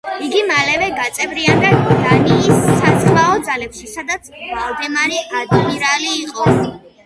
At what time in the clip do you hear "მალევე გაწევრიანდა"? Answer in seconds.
0.51-1.73